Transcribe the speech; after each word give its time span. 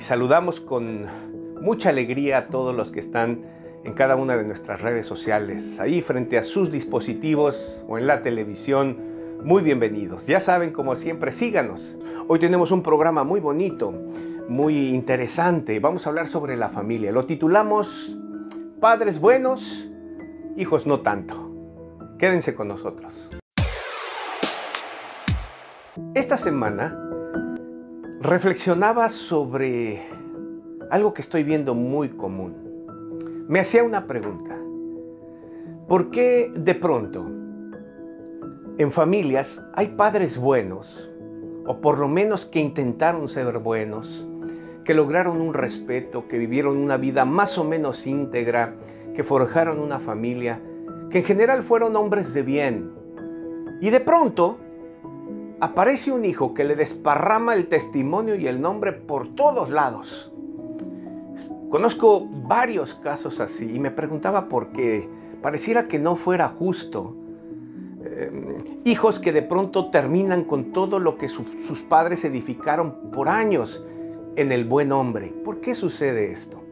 saludamos 0.00 0.60
con 0.60 1.06
mucha 1.60 1.90
alegría 1.90 2.38
a 2.38 2.46
todos 2.48 2.74
los 2.74 2.90
que 2.90 3.00
están 3.00 3.42
en 3.84 3.92
cada 3.92 4.16
una 4.16 4.36
de 4.36 4.44
nuestras 4.44 4.80
redes 4.80 5.06
sociales, 5.06 5.78
ahí 5.78 6.00
frente 6.02 6.38
a 6.38 6.42
sus 6.42 6.70
dispositivos 6.70 7.84
o 7.86 7.98
en 7.98 8.06
la 8.06 8.22
televisión. 8.22 8.98
Muy 9.44 9.62
bienvenidos. 9.62 10.26
Ya 10.26 10.40
saben, 10.40 10.72
como 10.72 10.96
siempre, 10.96 11.32
síganos. 11.32 11.98
Hoy 12.26 12.38
tenemos 12.38 12.70
un 12.70 12.82
programa 12.82 13.24
muy 13.24 13.40
bonito, 13.40 13.92
muy 14.48 14.88
interesante. 14.88 15.78
Vamos 15.80 16.06
a 16.06 16.10
hablar 16.10 16.28
sobre 16.28 16.56
la 16.56 16.70
familia. 16.70 17.12
Lo 17.12 17.24
titulamos 17.24 18.18
Padres 18.80 19.20
buenos, 19.20 19.88
hijos 20.56 20.86
no 20.86 21.00
tanto. 21.00 21.50
Quédense 22.18 22.54
con 22.54 22.68
nosotros. 22.68 23.30
Esta 26.14 26.36
semana 26.36 26.98
reflexionaba 28.24 29.10
sobre 29.10 30.00
algo 30.90 31.12
que 31.12 31.20
estoy 31.20 31.44
viendo 31.44 31.74
muy 31.74 32.08
común. 32.08 32.54
Me 33.48 33.60
hacía 33.60 33.84
una 33.84 34.06
pregunta. 34.06 34.56
¿Por 35.86 36.10
qué 36.10 36.50
de 36.56 36.74
pronto 36.74 37.26
en 38.78 38.90
familias 38.90 39.62
hay 39.74 39.88
padres 39.88 40.38
buenos, 40.38 41.12
o 41.66 41.82
por 41.82 41.98
lo 41.98 42.08
menos 42.08 42.46
que 42.46 42.60
intentaron 42.60 43.28
ser 43.28 43.58
buenos, 43.58 44.26
que 44.84 44.94
lograron 44.94 45.42
un 45.42 45.52
respeto, 45.52 46.26
que 46.26 46.38
vivieron 46.38 46.78
una 46.78 46.96
vida 46.96 47.26
más 47.26 47.58
o 47.58 47.64
menos 47.64 48.06
íntegra, 48.06 48.74
que 49.14 49.22
forjaron 49.22 49.78
una 49.78 49.98
familia, 49.98 50.62
que 51.10 51.18
en 51.18 51.24
general 51.24 51.62
fueron 51.62 51.94
hombres 51.94 52.32
de 52.32 52.42
bien? 52.42 52.90
Y 53.82 53.90
de 53.90 54.00
pronto 54.00 54.60
aparece 55.60 56.12
un 56.12 56.24
hijo 56.24 56.54
que 56.54 56.64
le 56.64 56.76
desparrama 56.76 57.54
el 57.54 57.68
testimonio 57.68 58.34
y 58.34 58.46
el 58.46 58.60
nombre 58.60 58.92
por 58.92 59.34
todos 59.34 59.70
lados. 59.70 60.32
Conozco 61.70 62.26
varios 62.30 62.94
casos 62.94 63.40
así 63.40 63.68
y 63.74 63.80
me 63.80 63.90
preguntaba 63.90 64.48
por 64.48 64.70
qué. 64.70 65.08
Pareciera 65.42 65.88
que 65.88 65.98
no 65.98 66.16
fuera 66.16 66.48
justo. 66.48 67.16
Eh, 68.04 68.80
hijos 68.84 69.18
que 69.18 69.32
de 69.32 69.42
pronto 69.42 69.90
terminan 69.90 70.44
con 70.44 70.72
todo 70.72 70.98
lo 70.98 71.18
que 71.18 71.28
sus 71.28 71.82
padres 71.82 72.24
edificaron 72.24 73.10
por 73.10 73.28
años 73.28 73.84
en 74.36 74.52
el 74.52 74.64
buen 74.64 74.92
hombre. 74.92 75.34
¿Por 75.44 75.60
qué 75.60 75.74
sucede 75.74 76.30
esto? 76.30 76.62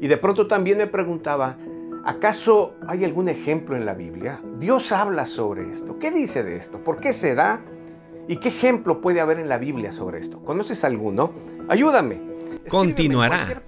Y 0.00 0.08
de 0.08 0.16
pronto 0.16 0.46
también 0.46 0.78
me 0.78 0.86
preguntaba, 0.86 1.56
¿acaso 2.04 2.74
hay 2.86 3.04
algún 3.04 3.28
ejemplo 3.28 3.76
en 3.76 3.86
la 3.86 3.94
Biblia? 3.94 4.40
Dios 4.58 4.92
habla 4.92 5.26
sobre 5.26 5.70
esto. 5.70 5.98
¿Qué 5.98 6.10
dice 6.10 6.42
de 6.42 6.56
esto? 6.56 6.78
¿Por 6.84 6.98
qué 6.98 7.12
se 7.12 7.34
da? 7.34 7.62
¿Y 8.28 8.36
qué 8.36 8.48
ejemplo 8.48 9.00
puede 9.00 9.20
haber 9.20 9.38
en 9.38 9.48
la 9.48 9.58
Biblia 9.58 9.92
sobre 9.92 10.18
esto? 10.18 10.40
¿Conoces 10.40 10.84
alguno? 10.84 11.32
Ayúdame. 11.68 12.20
Continuará. 12.68 13.62